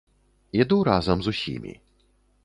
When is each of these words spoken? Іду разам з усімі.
Іду 0.61 0.77
разам 0.87 1.21
з 1.25 1.33
усімі. 1.35 1.73